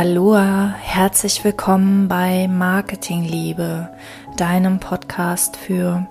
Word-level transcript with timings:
Aloha, 0.00 0.76
herzlich 0.80 1.42
willkommen 1.42 2.06
bei 2.06 2.46
Marketingliebe, 2.46 3.88
deinem 4.36 4.78
Podcast 4.78 5.56
für 5.56 6.06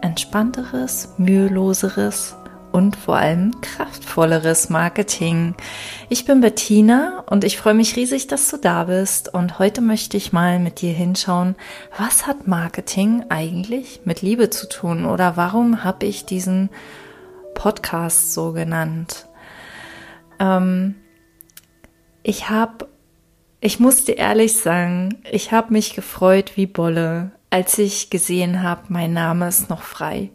entspannteres, 0.00 1.14
müheloseres 1.18 2.34
und 2.72 2.96
vor 2.96 3.18
allem 3.18 3.60
kraftvolleres 3.60 4.70
Marketing. 4.70 5.54
Ich 6.08 6.24
bin 6.24 6.40
Bettina 6.40 7.22
und 7.30 7.44
ich 7.44 7.58
freue 7.58 7.74
mich 7.74 7.94
riesig, 7.94 8.26
dass 8.26 8.50
du 8.50 8.56
da 8.56 8.82
bist 8.82 9.32
und 9.32 9.60
heute 9.60 9.82
möchte 9.82 10.16
ich 10.16 10.32
mal 10.32 10.58
mit 10.58 10.80
dir 10.80 10.92
hinschauen, 10.92 11.54
was 11.96 12.26
hat 12.26 12.48
Marketing 12.48 13.26
eigentlich 13.28 14.00
mit 14.04 14.22
Liebe 14.22 14.50
zu 14.50 14.68
tun 14.68 15.04
oder 15.04 15.36
warum 15.36 15.84
habe 15.84 16.06
ich 16.06 16.26
diesen 16.26 16.70
Podcast 17.54 18.34
so 18.34 18.50
genannt? 18.50 19.28
Ähm, 20.40 20.96
ich 22.24 22.50
habe 22.50 22.88
ich 23.64 23.78
muss 23.78 24.04
dir 24.04 24.18
ehrlich 24.18 24.56
sagen, 24.56 25.22
ich 25.30 25.52
habe 25.52 25.72
mich 25.72 25.94
gefreut 25.94 26.56
wie 26.56 26.66
Bolle, 26.66 27.30
als 27.48 27.78
ich 27.78 28.10
gesehen 28.10 28.64
habe, 28.64 28.82
mein 28.88 29.12
Name 29.12 29.46
ist 29.46 29.70
noch 29.70 29.82
frei. 29.82 30.30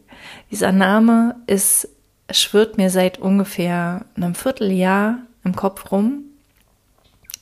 Dieser 0.50 0.72
Name 0.72 1.36
ist, 1.46 1.90
schwirrt 2.32 2.78
mir 2.78 2.90
seit 2.90 3.20
ungefähr 3.20 4.06
einem 4.16 4.34
Vierteljahr 4.34 5.18
im 5.44 5.58
Kopf 5.58 5.92
rum, 5.92 6.24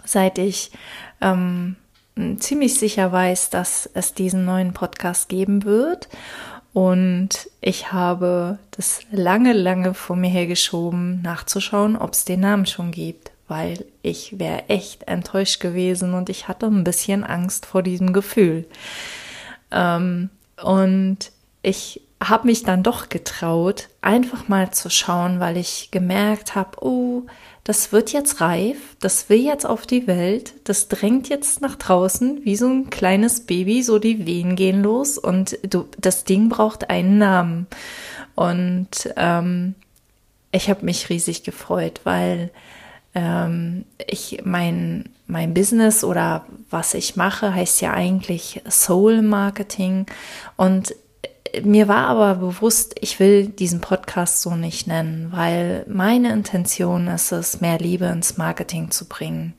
seit 0.04 0.40
ich 0.40 0.72
ähm, 1.22 1.76
ziemlich 2.40 2.80
sicher 2.80 3.12
weiß, 3.12 3.52
dass 3.52 3.88
es 3.94 4.16
diesen 4.16 4.44
neuen 4.44 4.74
Podcast 4.74 5.30
geben 5.30 5.66
wird. 5.66 6.10
Und 6.74 7.48
ich 7.62 7.92
habe 7.92 8.58
das 8.72 9.02
lange, 9.12 9.54
lange 9.54 9.94
vor 9.94 10.16
mir 10.16 10.32
hergeschoben, 10.32 11.22
nachzuschauen, 11.22 11.96
ob 11.96 12.14
es 12.14 12.26
den 12.26 12.40
Namen 12.40 12.66
schon 12.66 12.90
gibt 12.90 13.35
weil 13.48 13.86
ich 14.02 14.40
wäre 14.40 14.70
echt 14.70 15.04
enttäuscht 15.04 15.60
gewesen 15.60 16.14
und 16.14 16.30
ich 16.30 16.48
hatte 16.48 16.66
ein 16.66 16.84
bisschen 16.84 17.24
Angst 17.24 17.66
vor 17.66 17.84
diesem 17.84 18.14
Gefühl. 18.14 18.66
Ähm, 19.72 20.30
und 20.64 21.32
ich 21.62 22.02
habe 22.24 22.48
mich 22.48 22.64
dann 22.64 22.82
doch 22.82 23.10
getraut, 23.10 23.90
einfach 24.02 24.48
mal 24.48 24.72
zu 24.72 24.90
schauen, 24.90 25.40
weil 25.40 25.58
ich 25.58 25.90
gemerkt 25.92 26.56
habe, 26.56 26.84
oh, 26.84 27.24
das 27.64 27.92
wird 27.92 28.14
jetzt 28.14 28.42
reif, 28.42 28.96
das 29.00 29.28
will 29.28 29.44
jetzt 29.44 29.66
auf 29.66 29.88
die 29.88 30.06
Welt, 30.08 30.54
das 30.66 30.88
drängt 30.88 31.30
jetzt 31.30 31.62
nach 31.62 31.76
draußen 31.76 32.46
wie 32.46 32.56
so 32.56 32.68
ein 32.68 32.90
kleines 32.90 33.42
Baby, 33.48 33.82
so 33.82 34.00
die 34.00 34.26
Wehen 34.26 34.56
gehen 34.56 34.84
los 34.84 35.18
und 35.18 35.58
du, 35.64 35.88
das 36.00 36.24
Ding 36.24 36.50
braucht 36.50 36.90
einen 36.90 37.18
Namen. 37.18 37.68
Und 38.36 39.12
ähm, 39.16 39.74
ich 40.52 40.70
habe 40.70 40.86
mich 40.86 41.10
riesig 41.10 41.44
gefreut, 41.44 42.02
weil 42.04 42.52
ähm, 43.16 43.86
ich 44.06 44.42
mein 44.44 45.10
mein 45.28 45.56
Business 45.56 46.04
oder 46.04 46.46
was 46.70 46.94
ich 46.94 47.16
mache 47.16 47.54
heißt 47.56 47.82
ja 47.82 47.94
eigentlich 47.94 48.62
Soul 48.70 49.24
Marketing 49.24 50.06
und 50.56 50.94
mir 51.64 51.88
war 51.88 52.08
aber 52.08 52.36
bewusst, 52.36 52.96
ich 53.00 53.20
will 53.20 53.48
diesen 53.48 53.82
Podcast 53.82 54.42
so 54.42 54.56
nicht 54.56 54.88
nennen, 54.88 55.32
weil 55.32 55.86
meine 55.88 56.34
Intention 56.34 57.08
ist 57.08 57.32
es, 57.32 57.62
mehr 57.62 57.78
Liebe 57.78 58.06
ins 58.06 58.38
Marketing 58.38 58.92
zu 58.92 59.06
bringen. 59.06 59.54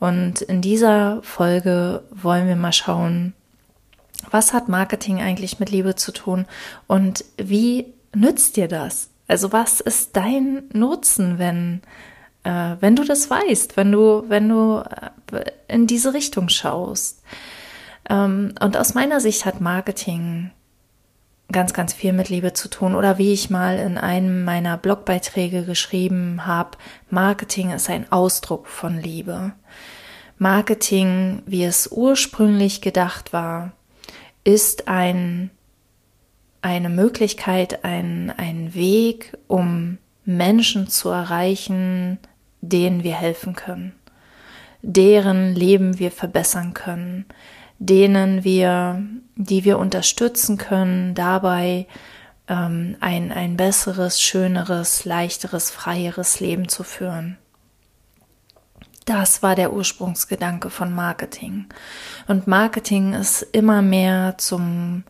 Und 0.00 0.42
in 0.42 0.60
dieser 0.60 1.22
Folge 1.22 2.02
wollen 2.10 2.46
wir 2.46 2.56
mal 2.56 2.72
schauen, 2.72 3.32
was 4.30 4.52
hat 4.52 4.68
Marketing 4.68 5.20
eigentlich 5.20 5.60
mit 5.60 5.70
Liebe 5.70 5.94
zu 5.94 6.12
tun 6.12 6.46
und 6.86 7.24
wie 7.36 7.86
nützt 8.14 8.56
dir 8.56 8.68
das? 8.68 9.08
Also 9.28 9.52
was 9.52 9.80
ist 9.80 10.16
dein 10.16 10.64
Nutzen, 10.72 11.38
wenn 11.38 11.80
äh, 12.44 12.76
wenn 12.80 12.94
du 12.94 13.04
das 13.04 13.28
weißt, 13.30 13.76
wenn 13.76 13.90
du, 13.90 14.24
wenn 14.28 14.48
du 14.48 14.84
äh, 15.32 15.44
in 15.68 15.86
diese 15.86 16.14
Richtung 16.14 16.48
schaust. 16.48 17.22
Ähm, 18.08 18.54
und 18.60 18.76
aus 18.76 18.94
meiner 18.94 19.20
Sicht 19.20 19.44
hat 19.44 19.60
Marketing 19.60 20.50
ganz, 21.50 21.72
ganz 21.72 21.92
viel 21.92 22.12
mit 22.12 22.28
Liebe 22.28 22.52
zu 22.52 22.68
tun. 22.68 22.94
Oder 22.94 23.18
wie 23.18 23.32
ich 23.32 23.50
mal 23.50 23.78
in 23.78 23.98
einem 23.98 24.44
meiner 24.44 24.76
Blogbeiträge 24.76 25.64
geschrieben 25.64 26.46
habe, 26.46 26.78
Marketing 27.10 27.70
ist 27.70 27.90
ein 27.90 28.10
Ausdruck 28.12 28.66
von 28.66 28.98
Liebe. 28.98 29.52
Marketing, 30.38 31.42
wie 31.46 31.64
es 31.64 31.90
ursprünglich 31.90 32.80
gedacht 32.80 33.32
war, 33.32 33.72
ist 34.42 34.88
ein, 34.88 35.50
eine 36.60 36.88
Möglichkeit, 36.88 37.84
ein, 37.84 38.32
ein 38.36 38.74
Weg, 38.74 39.38
um 39.46 39.98
Menschen 40.24 40.88
zu 40.88 41.08
erreichen, 41.10 42.18
denen 42.70 43.02
wir 43.02 43.14
helfen 43.14 43.54
können, 43.54 43.92
deren 44.82 45.54
Leben 45.54 45.98
wir 45.98 46.10
verbessern 46.10 46.74
können, 46.74 47.26
denen 47.78 48.44
wir, 48.44 49.02
die 49.36 49.64
wir 49.64 49.78
unterstützen 49.78 50.58
können, 50.58 51.14
dabei 51.14 51.86
ähm, 52.48 52.96
ein, 53.00 53.32
ein 53.32 53.56
besseres, 53.56 54.20
schöneres, 54.20 55.04
leichteres, 55.04 55.70
freieres 55.70 56.40
Leben 56.40 56.68
zu 56.68 56.82
führen. 56.82 57.38
Das 59.04 59.42
war 59.42 59.54
der 59.54 59.72
Ursprungsgedanke 59.72 60.70
von 60.70 60.94
Marketing. 60.94 61.66
Und 62.26 62.46
Marketing 62.46 63.12
ist 63.12 63.42
immer 63.42 63.82
mehr 63.82 64.36
zum 64.38 65.04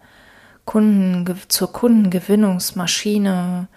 Kunden, 0.64 1.38
zur 1.48 1.72
Kundengewinnungsmaschine 1.72 3.69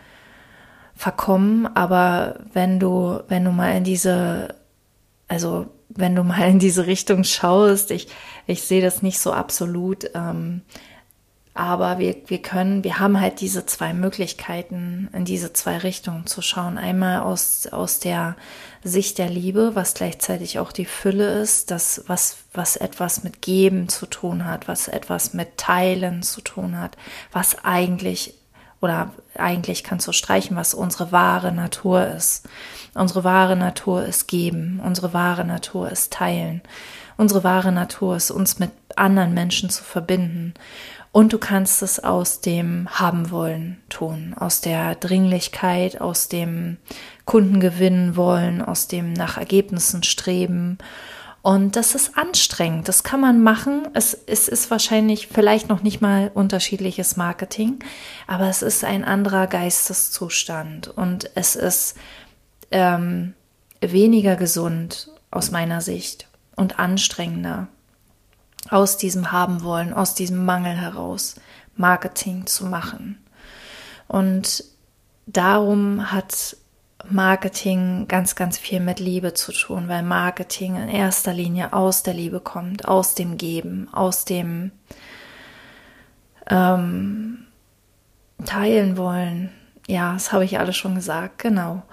verkommen, 0.98 1.68
aber 1.68 2.40
wenn 2.54 2.80
du, 2.80 3.22
wenn 3.28 3.46
du 3.46 3.52
mal 3.52 3.78
in 3.78 3.84
diese, 3.84 4.56
also 5.28 5.68
wenn 5.90 6.16
du 6.16 6.24
mal 6.24 6.50
in 6.50 6.60
diese 6.60 6.88
Richtung 6.88 7.24
schaust, 7.24 7.92
ich, 7.92 8.08
ich 8.48 8.64
sehe 8.64 8.82
das 8.82 9.02
nicht 9.02 9.20
so 9.20 9.32
absolut, 9.32 10.10
ähm, 10.16 10.62
aber 11.54 11.98
wir, 11.98 12.16
wir 12.28 12.42
können, 12.42 12.84
wir 12.84 13.00
haben 13.00 13.20
halt 13.20 13.42
diese 13.42 13.66
zwei 13.66 13.92
Möglichkeiten, 13.92 15.10
in 15.12 15.26
diese 15.26 15.54
zwei 15.54 15.80
Richtungen 15.80 16.28
zu 16.28 16.44
schauen. 16.44 16.78
Einmal 16.78 17.22
aus, 17.22 17.66
aus 17.66 18.00
der 18.00 18.36
Sicht 18.84 19.18
der 19.18 19.30
Liebe, 19.30 19.72
was 19.74 19.96
gleichzeitig 19.96 20.60
auch 20.60 20.72
die 20.72 20.86
Fülle 20.86 21.42
ist, 21.42 21.72
das, 21.72 22.04
was, 22.06 22.38
was 22.54 22.76
etwas 22.76 23.24
mit 23.24 23.42
Geben 23.42 23.90
zu 23.90 24.06
tun 24.06 24.46
hat, 24.46 24.68
was 24.68 24.88
etwas 24.88 25.34
mit 25.34 25.58
Teilen 25.58 26.22
zu 26.22 26.42
tun 26.42 26.78
hat, 26.80 26.96
was 27.32 27.64
eigentlich 27.66 28.36
oder 28.82 29.12
eigentlich 29.36 29.84
kannst 29.84 30.08
du 30.08 30.12
streichen, 30.12 30.56
was 30.56 30.74
unsere 30.74 31.12
wahre 31.12 31.52
Natur 31.52 32.08
ist. 32.08 32.48
Unsere 32.94 33.24
wahre 33.24 33.56
Natur 33.56 34.04
ist 34.06 34.28
geben, 34.28 34.82
unsere 34.84 35.14
wahre 35.14 35.46
Natur 35.46 35.92
ist 35.92 36.14
teilen, 36.14 36.62
unsere 37.18 37.44
wahre 37.44 37.72
Natur 37.72 38.16
ist 38.16 38.32
uns 38.32 38.60
mit 38.60 38.72
anderen 38.96 39.34
Menschen 39.34 39.70
zu 39.70 39.84
verbinden. 39.84 40.54
Und 41.12 41.34
du 41.34 41.40
kannst 41.40 41.82
es 41.82 42.04
aus 42.04 42.42
dem 42.42 42.88
Haben 42.92 43.32
wollen 43.32 43.82
tun, 43.90 44.36
aus 44.38 44.62
der 44.62 44.94
Dringlichkeit, 44.96 46.00
aus 46.00 46.28
dem 46.28 46.78
Kunden 47.26 47.60
gewinnen 47.60 48.16
wollen, 48.16 48.62
aus 48.62 48.88
dem 48.88 49.14
nach 49.14 49.38
Ergebnissen 49.38 50.04
streben 50.04 50.78
und 51.48 51.78
das 51.78 51.96
ist 51.96 52.18
anstrengend. 52.18 52.90
Das 52.90 53.04
kann 53.04 53.22
man 53.22 53.42
machen. 53.42 53.88
Es, 53.94 54.14
es 54.14 54.50
ist 54.50 54.70
wahrscheinlich 54.70 55.28
vielleicht 55.28 55.70
noch 55.70 55.82
nicht 55.82 56.02
mal 56.02 56.30
unterschiedliches 56.34 57.16
Marketing, 57.16 57.80
aber 58.28 58.50
es 58.50 58.62
ist 58.62 58.84
ein 58.84 59.06
anderer 59.06 59.48
Geisteszustand 59.48 60.90
und 60.90 61.32
es 61.36 61.56
ist 61.56 61.96
ähm, 62.70 63.34
weniger 63.80 64.36
gesund 64.36 65.10
aus 65.32 65.50
meiner 65.50 65.80
Sicht 65.80 66.28
und 66.58 66.80
anstrengender 66.80 67.70
aus 68.70 68.98
diesem 68.98 69.32
haben 69.32 69.64
wollen, 69.64 69.94
aus 69.94 70.16
diesem 70.16 70.44
Mangel 70.44 70.76
heraus 70.76 71.36
Marketing 71.78 72.46
zu 72.46 72.66
machen. 72.66 73.26
Und 74.10 74.66
darum 75.28 76.12
hat 76.12 76.58
Marketing 77.10 78.08
ganz, 78.08 78.36
ganz 78.36 78.58
viel 78.58 78.80
mit 78.80 79.00
Liebe 79.00 79.34
zu 79.34 79.52
tun, 79.52 79.88
weil 79.88 80.04
Marketing 80.04 80.76
in 80.76 80.90
erster 80.90 81.34
Linie 81.34 81.74
aus 81.74 82.04
der 82.04 82.14
Liebe 82.14 82.40
kommt, 82.40 82.88
aus 82.88 83.16
dem 83.16 83.38
Geben, 83.38 83.88
aus 83.92 84.26
dem 84.26 84.72
ähm, 86.50 87.46
Teilen 88.46 88.98
wollen. 88.98 89.52
Ja, 89.88 90.14
das 90.14 90.32
habe 90.32 90.44
ich 90.44 90.60
alles 90.60 90.76
schon 90.76 90.96
gesagt, 90.96 91.40
genau. 91.40 91.84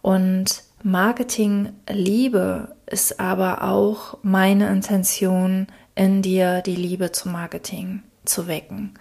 Und 0.00 0.62
Marketing 0.82 1.72
Liebe 1.88 2.74
ist 2.86 3.20
aber 3.20 3.62
auch 3.62 4.18
meine 4.22 4.68
Intention, 4.68 5.66
in 5.94 6.22
dir 6.22 6.62
die 6.62 6.76
Liebe 6.76 7.12
zum 7.12 7.32
Marketing 7.32 8.02
zu 8.24 8.46
wecken. 8.46 8.94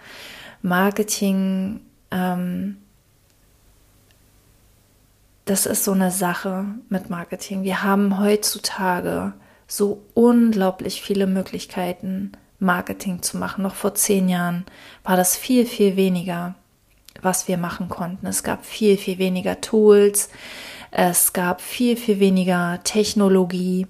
Marketing 0.62 1.82
ähm, 2.12 2.78
das 5.52 5.66
ist 5.66 5.84
so 5.84 5.92
eine 5.92 6.12
Sache 6.12 6.64
mit 6.88 7.10
Marketing. 7.10 7.64
Wir 7.64 7.84
haben 7.84 8.18
heutzutage 8.20 9.34
so 9.68 10.02
unglaublich 10.14 11.02
viele 11.02 11.28
Möglichkeiten, 11.28 12.32
Marketing 12.60 13.22
zu 13.22 13.38
machen. 13.38 13.64
Noch 13.64 13.76
vor 13.76 13.94
zehn 13.94 14.30
Jahren 14.30 14.66
war 15.04 15.18
das 15.18 15.36
viel, 15.36 15.66
viel 15.66 15.98
weniger, 15.98 16.56
was 17.22 17.50
wir 17.50 17.58
machen 17.58 17.90
konnten. 17.90 18.28
Es 18.28 18.44
gab 18.44 18.66
viel, 18.66 18.96
viel 18.96 19.18
weniger 19.18 19.60
Tools. 19.60 20.30
Es 20.90 21.34
gab 21.34 21.60
viel, 21.60 21.98
viel 21.98 22.22
weniger 22.22 22.80
Technologie. 22.86 23.88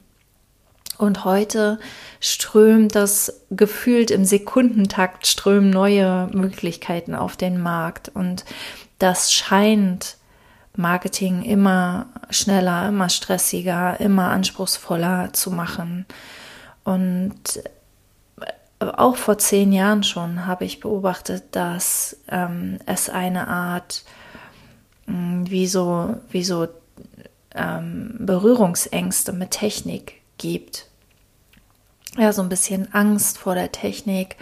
Und 0.98 1.26
heute 1.26 1.80
strömt 2.20 2.96
das 2.96 3.44
gefühlt 3.52 4.10
im 4.10 4.26
Sekundentakt 4.26 5.28
strömen 5.28 5.70
neue 5.70 6.28
Möglichkeiten 6.34 7.14
auf 7.14 7.38
den 7.38 7.62
Markt. 7.62 8.10
Und 8.10 8.46
das 8.98 9.32
scheint 9.32 10.18
Marketing 10.76 11.44
immer 11.44 12.08
schneller, 12.30 12.88
immer 12.88 13.10
stressiger, 13.10 14.00
immer 14.00 14.30
anspruchsvoller 14.30 15.34
zu 15.34 15.52
machen. 15.52 16.06
Und 16.84 17.62
auch 18.80 19.16
vor 19.16 19.38
zehn 19.38 19.72
Jahren 19.72 20.04
schon 20.04 20.46
habe 20.46 20.66
ich 20.66 20.80
beobachtet, 20.80 21.44
dass 21.52 22.18
ähm, 22.30 22.80
es 22.86 23.10
eine 23.10 23.48
Art 23.48 24.04
mh, 25.06 25.50
wie 25.50 25.68
so, 25.68 26.16
wie 26.32 26.44
so 26.44 26.68
ähm, 27.54 28.16
Berührungsängste 28.20 29.34
mit 29.34 29.52
Technik 29.52 30.22
gibt. 30.38 30.88
Ja, 32.18 32.34
so 32.34 32.42
ein 32.42 32.50
bisschen 32.50 32.94
Angst 32.94 33.38
vor 33.38 33.56
der 33.56 33.72
Technik, 33.72 34.36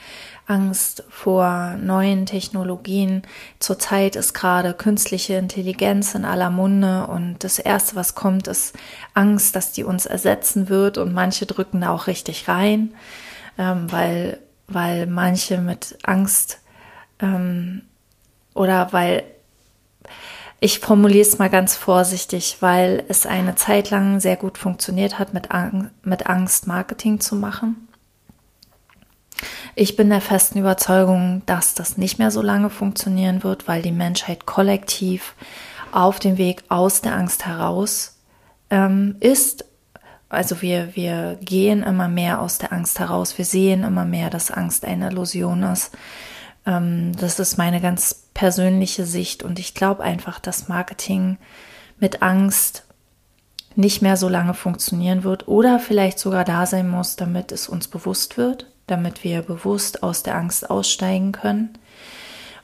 Angst 0.50 1.04
vor 1.10 1.76
neuen 1.80 2.26
Technologien. 2.26 3.22
Zurzeit 3.60 4.16
ist 4.16 4.34
gerade 4.34 4.74
künstliche 4.74 5.36
Intelligenz 5.36 6.16
in 6.16 6.26
aller 6.26 6.50
Munde 6.50 7.06
und 7.08 7.44
das 7.44 7.60
Erste, 7.60 7.96
was 7.96 8.16
kommt, 8.16 8.48
ist 8.48 8.76
Angst, 9.14 9.56
dass 9.56 9.72
die 9.72 9.84
uns 9.84 10.06
ersetzen 10.08 10.68
wird 10.68 10.98
und 10.98 11.14
manche 11.14 11.46
drücken 11.46 11.82
da 11.82 11.92
auch 11.92 12.08
richtig 12.08 12.48
rein, 12.48 12.96
ähm, 13.58 13.92
weil, 13.92 14.40
weil 14.68 15.06
manche 15.06 15.60
mit 15.60 15.98
Angst 16.04 16.60
ähm, 17.20 17.84
oder 18.56 18.92
weil 18.92 19.24
ich 20.62 20.80
formuliere 20.80 21.22
es 21.26 21.38
mal 21.38 21.50
ganz 21.50 21.76
vorsichtig, 21.76 22.58
weil 22.60 23.06
es 23.08 23.26
eine 23.26 23.56
Zeit 23.56 23.92
lang 23.92 24.20
sehr 24.20 24.36
gut 24.36 24.58
funktioniert 24.58 25.20
hat, 25.20 25.34
mit, 25.34 25.52
Ang 25.52 25.92
mit 26.04 26.28
Angst 26.28 26.68
Marketing 26.68 27.20
zu 27.20 27.36
machen. 27.36 27.89
Ich 29.76 29.96
bin 29.96 30.10
der 30.10 30.22
festen 30.22 30.60
Überzeugung, 30.60 31.42
dass 31.46 31.74
das 31.74 31.98
nicht 31.98 32.20
mehr 32.20 32.32
so 32.32 32.42
lange 32.42 32.70
funktionieren 32.70 33.44
wird, 33.44 33.68
weil 33.68 33.82
die 33.82 33.92
Menschheit 33.92 34.46
kollektiv 34.46 35.36
auf 35.92 36.20
dem 36.20 36.38
Weg 36.38 36.64
aus 36.70 37.02
der 37.02 37.16
Angst 37.16 37.46
heraus 37.46 38.20
ähm, 38.70 39.16
ist. 39.20 39.66
Also 40.30 40.62
wir, 40.62 40.96
wir 40.96 41.38
gehen 41.42 41.82
immer 41.82 42.08
mehr 42.08 42.42
aus 42.42 42.60
der 42.60 42.72
Angst 42.72 43.00
heraus. 43.00 43.38
Wir 43.38 43.46
sehen 43.46 43.84
immer 43.84 44.06
mehr, 44.06 44.30
dass 44.30 44.52
Angst 44.52 44.86
eine 44.86 45.10
Illusion 45.10 45.64
ist. 45.64 45.92
Ähm, 46.66 47.14
das 47.18 47.40
ist 47.40 47.58
meine 47.58 47.82
ganz 47.82 48.28
persönliche 48.34 49.06
Sicht 49.06 49.44
und 49.44 49.60
ich 49.60 49.74
glaube 49.74 50.04
einfach, 50.04 50.40
dass 50.40 50.68
Marketing 50.68 51.38
mit 52.00 52.22
Angst 52.22 52.86
nicht 53.76 54.02
mehr 54.02 54.18
so 54.18 54.30
lange 54.30 54.54
funktionieren 54.54 55.24
wird 55.24 55.48
oder 55.48 55.80
vielleicht 55.80 56.20
sogar 56.20 56.44
da 56.44 56.66
sein 56.66 56.90
muss, 56.90 57.16
damit 57.16 57.52
es 57.52 57.68
uns 57.68 57.88
bewusst 57.88 58.38
wird 58.38 58.68
damit 58.90 59.24
wir 59.24 59.42
bewusst 59.42 60.04
aus 60.04 60.24
der 60.24 60.36
Angst 60.36 60.70
aussteigen 60.70 61.32
können. 61.32 61.70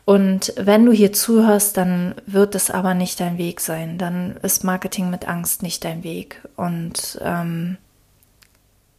Und 0.06 0.54
wenn 0.56 0.86
du 0.86 0.92
hier 0.92 1.13
zuhörst, 1.13 1.77
dann 1.77 2.13
wird 2.27 2.54
es 2.54 2.69
aber 2.69 2.94
nicht 2.94 3.19
dein 3.19 3.39
Weg 3.39 3.60
sein. 3.60 3.98
Dann 3.98 4.38
ist 4.44 4.63
Marketing 4.63 5.10
mit 5.10 5.27
Angst 5.27 5.63
nicht 5.63 5.83
dein 5.83 6.04
Weg. 6.04 6.42
Und 6.56 7.19
ähm, 7.22 7.77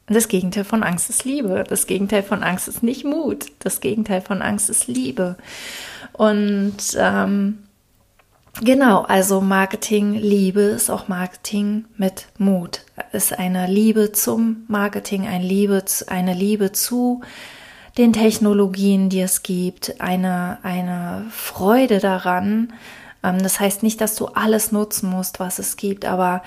das 0.08 0.26
Gegenteil 0.26 0.64
von 0.64 0.82
Angst 0.82 1.08
ist 1.08 1.24
Liebe. 1.24 1.64
Das 1.68 1.86
Gegenteil 1.86 2.24
von 2.24 2.42
Angst 2.42 2.66
ist 2.66 2.82
nicht 2.82 3.04
Mut. 3.04 3.46
Das 3.60 3.80
Gegenteil 3.80 4.20
von 4.20 4.42
Angst 4.42 4.68
ist 4.68 4.88
Liebe. 4.88 5.36
Und 6.12 6.76
ähm, 6.96 7.58
Genau, 8.62 9.02
also 9.02 9.42
Marketing, 9.42 10.14
Liebe 10.14 10.62
ist 10.62 10.90
auch 10.90 11.08
Marketing 11.08 11.84
mit 11.98 12.26
Mut. 12.38 12.80
Ist 13.12 13.38
eine 13.38 13.66
Liebe 13.66 14.12
zum 14.12 14.64
Marketing, 14.66 15.26
eine 15.26 15.44
Liebe, 15.44 15.84
eine 16.06 16.32
Liebe 16.32 16.72
zu 16.72 17.20
den 17.98 18.14
Technologien, 18.14 19.10
die 19.10 19.20
es 19.20 19.42
gibt, 19.42 20.00
eine, 20.00 20.58
eine 20.62 21.26
Freude 21.30 21.98
daran. 21.98 22.72
Ähm, 23.22 23.42
das 23.42 23.60
heißt 23.60 23.82
nicht, 23.82 24.00
dass 24.00 24.16
du 24.16 24.26
alles 24.26 24.72
nutzen 24.72 25.10
musst, 25.10 25.38
was 25.38 25.58
es 25.58 25.76
gibt, 25.76 26.06
aber 26.06 26.42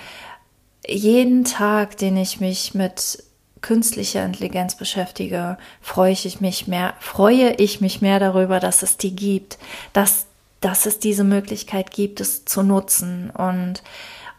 jeden 0.88 1.44
Tag, 1.46 1.98
den 1.98 2.18
ich 2.18 2.40
mich 2.40 2.74
mit 2.74 3.24
künstlicher 3.62 4.26
Intelligenz 4.26 4.76
beschäftige, 4.76 5.58
freue 5.82 6.14
ich 6.14 6.42
mich 6.42 6.68
mehr, 6.68 6.94
freue 7.00 7.54
ich 7.56 7.82
mich 7.82 8.02
mehr 8.02 8.20
darüber, 8.20 8.60
dass 8.60 8.82
es 8.82 8.98
die 8.98 9.16
gibt, 9.16 9.60
dass 9.94 10.26
dass 10.62 10.86
es 10.86 11.00
diese 11.00 11.24
Möglichkeit 11.24 11.92
gibt, 11.92 12.20
es 12.20 12.46
zu 12.46 12.64
nutzen 12.64 13.30
und, 13.30 13.84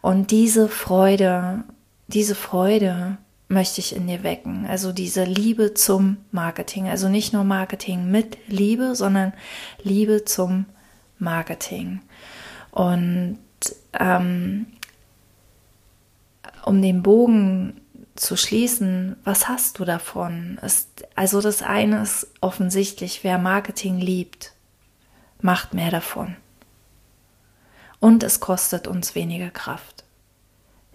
und 0.01 0.31
diese 0.31 0.69
Freude, 0.69 1.65
diese 2.09 2.35
Freude 2.35 3.19
möchte 3.49 3.81
ich 3.81 3.95
in 3.95 4.07
dir 4.07 4.23
wecken. 4.23 4.65
Also 4.67 4.93
diese 4.93 5.25
Liebe 5.25 5.75
zum 5.75 6.19
Marketing. 6.31 6.89
Also 6.89 7.09
nicht 7.09 7.33
nur 7.33 7.43
Marketing 7.43 8.11
mit 8.11 8.39
Liebe, 8.47 8.95
sondern 8.95 9.33
Liebe 9.83 10.25
zum 10.25 10.67
Marketing. 11.19 12.01
Und 12.71 13.39
ähm, 13.99 14.67
um 16.65 16.81
den 16.81 17.03
Bogen 17.03 17.81
zu 18.15 18.37
schließen, 18.37 19.17
was 19.25 19.49
hast 19.49 19.79
du 19.79 19.85
davon? 19.85 20.61
Ist, 20.63 20.89
also 21.17 21.41
das 21.41 21.63
eine 21.63 22.03
ist 22.03 22.29
offensichtlich, 22.41 23.25
wer 23.25 23.39
Marketing 23.39 23.99
liebt, 23.99 24.53
macht 25.43 25.75
mehr 25.75 25.91
davon. 25.91 26.37
Und 27.99 28.23
es 28.23 28.41
kostet 28.41 28.87
uns 28.87 29.15
weniger 29.15 29.51
Kraft. 29.51 30.05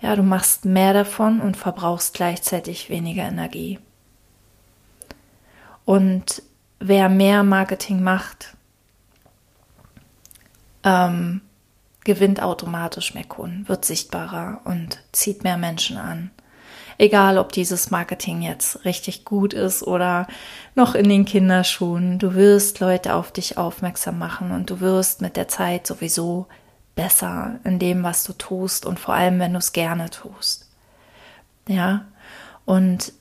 Ja, 0.01 0.15
du 0.15 0.23
machst 0.23 0.65
mehr 0.65 0.93
davon 0.93 1.39
und 1.39 1.55
verbrauchst 1.55 2.13
gleichzeitig 2.13 2.89
weniger 2.89 3.23
Energie. 3.23 3.79
Und 5.85 6.41
wer 6.79 7.09
mehr 7.09 7.43
Marketing 7.43 8.01
macht, 8.01 8.55
ähm, 10.83 11.41
gewinnt 12.03 12.41
automatisch 12.41 13.13
mehr 13.13 13.23
Kunden, 13.23 13.67
wird 13.67 13.85
sichtbarer 13.85 14.61
und 14.63 14.99
zieht 15.11 15.43
mehr 15.43 15.57
Menschen 15.57 15.97
an. 15.97 16.31
Egal, 16.97 17.37
ob 17.37 17.51
dieses 17.51 17.91
Marketing 17.91 18.41
jetzt 18.41 18.85
richtig 18.85 19.25
gut 19.25 19.53
ist 19.53 19.83
oder 19.83 20.27
noch 20.75 20.95
in 20.95 21.09
den 21.09 21.25
Kinderschuhen. 21.25 22.19
Du 22.19 22.35
wirst 22.35 22.79
Leute 22.79 23.15
auf 23.15 23.31
dich 23.31 23.57
aufmerksam 23.57 24.17
machen 24.17 24.51
und 24.51 24.69
du 24.69 24.79
wirst 24.79 25.21
mit 25.21 25.35
der 25.35 25.47
Zeit 25.47 25.85
sowieso 25.85 26.47
besser 26.95 27.59
in 27.65 27.79
dem, 27.79 28.03
was 28.03 28.23
du 28.23 28.33
tust 28.33 28.85
und 28.85 28.99
vor 28.99 29.13
allem, 29.13 29.39
wenn 29.39 29.53
du 29.53 29.59
es 29.59 29.73
gerne 29.73 30.09
tust. 30.09 30.69
Ja, 31.67 32.05
und 32.63 33.11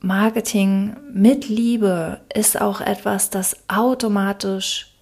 Marketing 0.00 0.96
mit 1.12 1.48
Liebe 1.48 2.20
ist 2.32 2.60
auch 2.60 2.80
etwas, 2.80 3.30
das 3.30 3.56
automatisch 3.68 4.94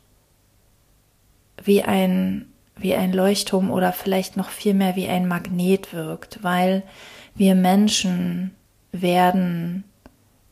wie 1.63 1.83
ein, 1.83 2.47
wie 2.77 2.95
ein 2.95 3.13
Leuchtturm 3.13 3.71
oder 3.71 3.93
vielleicht 3.93 4.37
noch 4.37 4.49
viel 4.49 4.73
mehr 4.73 4.97
wie 4.97 5.09
ein 5.09 5.29
Magnet 5.29 5.93
wirkt, 5.93 6.43
weil 6.43 6.83
wir 7.37 7.55
Menschen 7.55 8.55
werden 8.93 9.85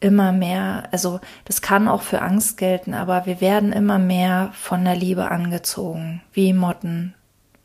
immer 0.00 0.32
mehr, 0.32 0.88
also 0.92 1.20
das 1.46 1.62
kann 1.62 1.88
auch 1.88 2.02
für 2.02 2.20
Angst 2.20 2.58
gelten, 2.58 2.92
aber 2.92 3.24
wir 3.24 3.40
werden 3.40 3.72
immer 3.72 3.98
mehr 3.98 4.50
von 4.52 4.84
der 4.84 4.96
Liebe 4.96 5.30
angezogen, 5.30 6.20
wie 6.32 6.52
Motten 6.52 7.14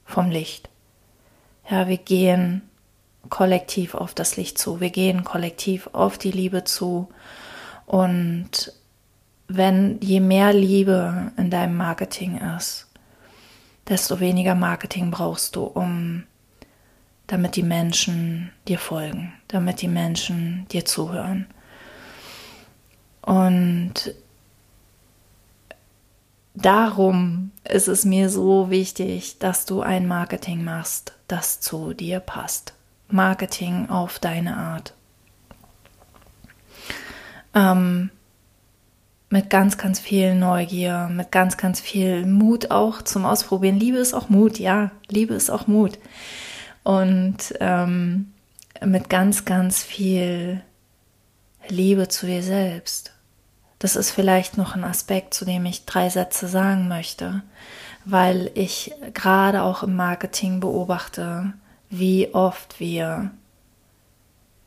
vom 0.06 0.30
Licht. 0.30 0.70
Ja, 1.70 1.88
wir 1.88 1.98
gehen 1.98 2.62
kollektiv 3.30 3.94
auf 3.94 4.14
das 4.14 4.38
Licht 4.38 4.58
zu, 4.58 4.80
wir 4.80 4.90
gehen 4.90 5.24
kollektiv 5.24 5.90
auf 5.92 6.18
die 6.18 6.32
Liebe 6.32 6.64
zu 6.64 7.10
und 7.86 8.74
wenn 9.50 10.00
je 10.00 10.20
mehr 10.20 10.54
Liebe 10.54 11.32
in 11.36 11.50
deinem 11.50 11.76
Marketing 11.76 12.38
ist, 12.58 12.88
desto 13.88 14.20
weniger 14.20 14.56
Marketing 14.56 15.12
brauchst 15.12 15.56
du, 15.56 15.64
um 15.64 16.24
damit 17.30 17.56
die 17.56 17.64
Menschen 17.64 18.52
dir 18.68 18.80
folgen, 18.80 19.32
damit 19.50 19.84
die 19.84 19.88
Menschen 19.88 20.66
dir 20.72 20.84
zuhören. 20.84 21.46
Und 23.22 24.16
darum 26.56 27.52
ist 27.66 27.88
es 27.88 28.04
mir 28.04 28.32
so 28.32 28.72
wichtig, 28.72 29.38
dass 29.38 29.68
du 29.68 29.82
ein 29.82 30.08
Marketing 30.08 30.64
machst, 30.64 31.14
das 31.28 31.60
zu 31.60 31.94
dir 31.94 32.20
passt. 32.20 32.74
Marketing 33.10 33.90
auf 33.90 34.18
deine 34.18 34.58
Art. 34.58 34.96
Ähm, 37.54 38.10
mit 39.30 39.52
ganz, 39.52 39.78
ganz 39.78 40.00
viel 40.00 40.34
Neugier, 40.34 41.10
mit 41.12 41.32
ganz, 41.32 41.58
ganz 41.58 41.80
viel 41.80 42.26
Mut 42.26 42.72
auch 42.72 43.04
zum 43.04 43.28
Ausprobieren. 43.28 43.80
Liebe 43.80 44.00
ist 44.00 44.16
auch 44.16 44.30
Mut, 44.30 44.58
ja, 44.58 44.90
Liebe 45.10 45.36
ist 45.36 45.52
auch 45.52 45.68
Mut 45.68 46.00
und 46.90 47.38
ähm, 47.60 48.34
mit 48.84 49.12
ganz, 49.12 49.46
ganz 49.46 49.84
viel 49.84 50.64
Liebe 51.68 52.08
zu 52.08 52.26
dir 52.26 52.42
selbst. 52.42 53.14
Das 53.78 53.96
ist 53.96 54.10
vielleicht 54.10 54.58
noch 54.58 54.74
ein 54.74 54.84
Aspekt, 54.84 55.36
zu 55.36 55.46
dem 55.46 55.68
ich 55.68 55.86
drei 55.86 56.10
Sätze 56.10 56.48
sagen 56.48 56.88
möchte, 56.88 57.44
weil 58.06 58.50
ich 58.56 58.92
gerade 59.14 59.62
auch 59.62 59.84
im 59.84 59.96
Marketing 59.96 60.62
beobachte, 60.62 61.54
wie 61.92 62.34
oft 62.34 62.80
wir 62.80 63.30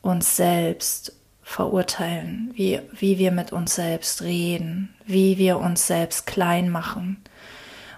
uns 0.01 0.37
selbst 0.37 1.11
verurteilen, 1.41 2.51
wie, 2.53 2.79
wie 2.93 3.17
wir 3.17 3.33
mit 3.33 3.51
uns 3.51 3.75
selbst 3.75 4.21
reden, 4.21 4.95
wie 5.05 5.37
wir 5.37 5.57
uns 5.59 5.87
selbst 5.87 6.25
klein 6.25 6.69
machen. 6.69 7.21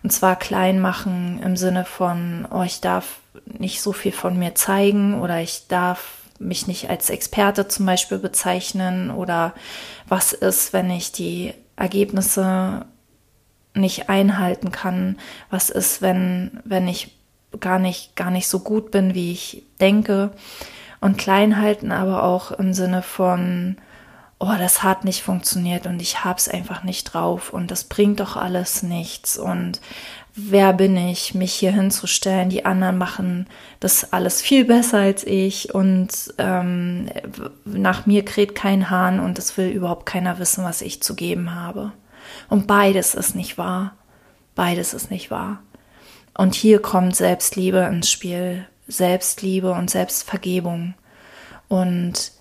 Und 0.01 0.09
zwar 0.09 0.35
klein 0.35 0.79
machen 0.79 1.39
im 1.43 1.55
Sinne 1.55 1.85
von, 1.85 2.47
oh, 2.49 2.65
darf 2.81 3.19
nicht 3.59 3.81
so 3.81 3.93
viel 3.93 4.11
von 4.11 4.37
mir 4.37 4.55
zeigen 4.55 5.19
oder 5.21 5.41
ich 5.41 5.67
darf 5.67 6.17
mich 6.39 6.67
nicht 6.67 6.89
als 6.89 7.09
Experte 7.09 7.67
zum 7.67 7.85
Beispiel 7.85 8.17
bezeichnen 8.17 9.11
oder 9.11 9.53
was 10.07 10.33
ist, 10.33 10.73
wenn 10.73 10.89
ich 10.89 11.11
die 11.11 11.53
Ergebnisse 11.75 12.85
nicht 13.73 14.09
einhalten 14.09 14.71
kann, 14.71 15.17
was 15.49 15.69
ist, 15.69 16.01
wenn, 16.01 16.61
wenn 16.63 16.87
ich 16.87 17.15
gar 17.59 17.79
nicht, 17.79 18.15
gar 18.15 18.31
nicht 18.31 18.47
so 18.47 18.59
gut 18.59 18.91
bin, 18.91 19.13
wie 19.13 19.31
ich 19.31 19.63
denke? 19.79 20.31
Und 21.01 21.17
klein 21.17 21.59
halten, 21.59 21.91
aber 21.91 22.23
auch 22.23 22.51
im 22.51 22.73
Sinne 22.73 23.01
von, 23.01 23.77
oh, 24.39 24.53
das 24.57 24.83
hat 24.83 25.05
nicht 25.05 25.23
funktioniert 25.23 25.85
und 25.85 26.01
ich 26.01 26.23
hab's 26.23 26.47
einfach 26.47 26.83
nicht 26.83 27.05
drauf 27.05 27.53
und 27.53 27.71
das 27.71 27.85
bringt 27.85 28.19
doch 28.19 28.35
alles 28.35 28.83
nichts 28.83 29.37
und 29.37 29.79
wer 30.35 30.73
bin 30.73 30.97
ich, 30.97 31.33
mich 31.33 31.53
hier 31.53 31.71
hinzustellen? 31.71 32.49
Die 32.49 32.65
anderen 32.65 32.97
machen 32.97 33.47
das 33.79 34.11
alles 34.11 34.41
viel 34.41 34.65
besser 34.65 34.99
als 34.99 35.23
ich 35.23 35.73
und 35.73 36.33
ähm, 36.37 37.09
nach 37.63 38.05
mir 38.05 38.25
kräht 38.25 38.53
kein 38.53 38.89
Hahn 38.89 39.19
und 39.19 39.39
es 39.39 39.57
will 39.57 39.69
überhaupt 39.69 40.05
keiner 40.05 40.37
wissen, 40.37 40.63
was 40.65 40.81
ich 40.81 41.01
zu 41.01 41.15
geben 41.15 41.55
habe. 41.55 41.93
Und 42.49 42.67
beides 42.67 43.15
ist 43.15 43.35
nicht 43.35 43.57
wahr. 43.57 43.95
Beides 44.55 44.93
ist 44.93 45.11
nicht 45.11 45.31
wahr. 45.31 45.59
Und 46.37 46.55
hier 46.55 46.81
kommt 46.81 47.15
Selbstliebe 47.15 47.79
ins 47.79 48.11
Spiel. 48.11 48.67
Selbstliebe 48.87 49.71
und 49.71 49.89
Selbstvergebung. 49.89 50.95
Und 51.69 52.31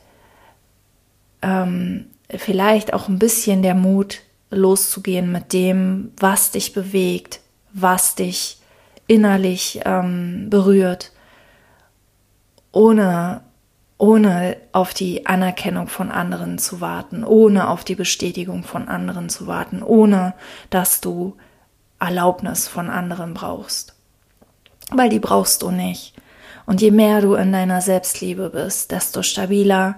ähm, 1.45 2.07
vielleicht 2.35 2.95
auch 2.95 3.09
ein 3.09 3.19
bisschen 3.19 3.63
der 3.63 3.75
Mut, 3.75 4.21
loszugehen 4.51 5.33
mit 5.33 5.53
dem, 5.53 6.13
was 6.17 6.51
dich 6.53 6.73
bewegt, 6.73 7.41
was 7.73 8.15
dich 8.15 8.59
innerlich 9.07 9.81
ähm, 9.85 10.49
berührt, 10.49 11.13
ohne, 12.73 13.43
ohne 13.99 14.57
auf 14.73 14.95
die 14.95 15.27
Anerkennung 15.27 15.89
von 15.89 16.11
anderen 16.11 16.59
zu 16.59 16.81
warten, 16.81 17.25
ohne 17.25 17.69
auf 17.69 17.85
die 17.85 17.95
Bestätigung 17.95 18.63
von 18.63 18.89
anderen 18.89 19.29
zu 19.29 19.47
warten, 19.47 19.83
ohne 19.83 20.35
dass 20.71 21.01
du 21.01 21.37
Erlaubnis 22.01 22.69
von 22.69 22.91
anderen 22.91 23.35
brauchst. 23.35 23.95
Weil 24.91 25.09
die 25.09 25.21
brauchst 25.21 25.63
du 25.63 25.71
nicht. 25.71 26.15
Und 26.67 26.81
je 26.81 26.91
mehr 26.91 27.21
du 27.21 27.35
in 27.35 27.53
deiner 27.53 27.81
Selbstliebe 27.81 28.51
bist, 28.51 28.91
desto 28.91 29.23
stabiler 29.23 29.97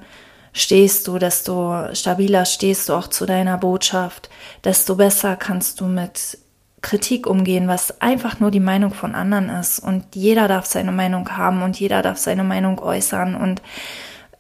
stehst 0.56 1.06
du, 1.06 1.18
desto 1.18 1.92
stabiler 1.92 2.46
stehst 2.46 2.88
du 2.88 2.94
auch 2.94 3.08
zu 3.08 3.26
deiner 3.26 3.58
Botschaft, 3.58 4.30
desto 4.64 4.96
besser 4.96 5.36
kannst 5.36 5.82
du 5.82 5.84
mit 5.84 6.38
Kritik 6.80 7.26
umgehen, 7.26 7.68
was 7.68 8.00
einfach 8.00 8.40
nur 8.40 8.50
die 8.50 8.60
Meinung 8.60 8.94
von 8.94 9.14
anderen 9.14 9.50
ist. 9.50 9.80
Und 9.80 10.14
jeder 10.14 10.48
darf 10.48 10.64
seine 10.64 10.92
Meinung 10.92 11.36
haben 11.36 11.62
und 11.62 11.78
jeder 11.78 12.00
darf 12.00 12.16
seine 12.16 12.42
Meinung 12.42 12.78
äußern. 12.78 13.34
Und 13.34 13.60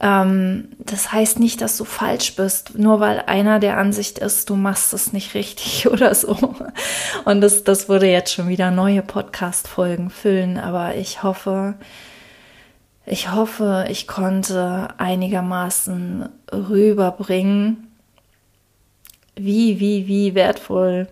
ähm, 0.00 0.68
das 0.78 1.12
heißt 1.12 1.38
nicht, 1.38 1.60
dass 1.60 1.76
du 1.76 1.84
falsch 1.84 2.34
bist, 2.34 2.78
nur 2.78 2.98
weil 3.00 3.22
einer 3.26 3.58
der 3.58 3.76
Ansicht 3.76 4.18
ist, 4.18 4.48
du 4.48 4.56
machst 4.56 4.94
es 4.94 5.12
nicht 5.12 5.34
richtig 5.34 5.86
oder 5.90 6.14
so. 6.14 6.54
Und 7.26 7.42
das, 7.42 7.62
das 7.62 7.90
würde 7.90 8.06
jetzt 8.06 8.32
schon 8.32 8.48
wieder 8.48 8.70
neue 8.70 9.02
Podcast-Folgen 9.02 10.08
füllen. 10.08 10.56
Aber 10.56 10.94
ich 10.94 11.22
hoffe, 11.22 11.74
ich 13.06 13.32
hoffe, 13.32 13.86
ich 13.88 14.08
konnte 14.08 14.88
einigermaßen 14.98 16.28
rüberbringen, 16.52 17.86
wie, 19.36 19.78
wie, 19.78 20.06
wie 20.08 20.34
wertvoll 20.34 21.08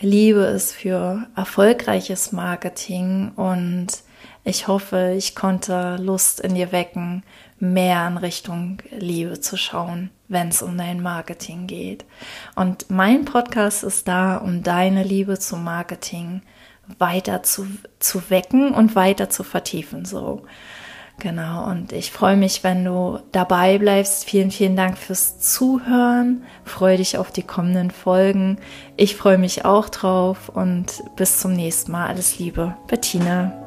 Liebe 0.00 0.40
ist 0.40 0.72
für 0.72 1.26
erfolgreiches 1.36 2.32
Marketing 2.32 3.32
und 3.36 3.88
ich 4.44 4.66
hoffe, 4.66 5.14
ich 5.16 5.34
konnte 5.34 5.96
Lust 5.96 6.40
in 6.40 6.54
dir 6.54 6.72
wecken, 6.72 7.22
mehr 7.60 8.06
in 8.08 8.16
Richtung 8.16 8.78
Liebe 8.90 9.40
zu 9.40 9.56
schauen, 9.56 10.10
wenn 10.28 10.48
es 10.48 10.62
um 10.62 10.76
dein 10.76 11.02
Marketing 11.02 11.66
geht. 11.66 12.04
Und 12.54 12.90
mein 12.90 13.24
Podcast 13.24 13.84
ist 13.84 14.08
da, 14.08 14.36
um 14.36 14.62
deine 14.62 15.02
Liebe 15.02 15.38
zum 15.38 15.64
Marketing 15.64 16.42
weiter 16.98 17.42
zu, 17.42 17.66
zu 17.98 18.28
wecken 18.30 18.72
und 18.74 18.94
weiter 18.96 19.30
zu 19.30 19.44
vertiefen, 19.44 20.04
so. 20.04 20.44
Genau, 21.20 21.70
und 21.70 21.92
ich 21.92 22.10
freue 22.10 22.36
mich, 22.36 22.64
wenn 22.64 22.84
du 22.84 23.18
dabei 23.32 23.78
bleibst. 23.78 24.24
Vielen, 24.24 24.50
vielen 24.50 24.76
Dank 24.76 24.98
fürs 24.98 25.38
Zuhören. 25.38 26.42
Freue 26.64 26.98
dich 26.98 27.16
auf 27.18 27.30
die 27.30 27.42
kommenden 27.44 27.90
Folgen. 27.90 28.58
Ich 28.96 29.16
freue 29.16 29.38
mich 29.38 29.64
auch 29.64 29.88
drauf 29.88 30.48
und 30.48 31.02
bis 31.16 31.38
zum 31.38 31.52
nächsten 31.52 31.92
Mal. 31.92 32.08
Alles 32.08 32.38
Liebe, 32.38 32.76
Bettina. 32.88 33.63